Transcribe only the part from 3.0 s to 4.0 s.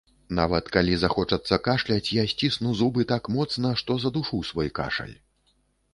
так моцна,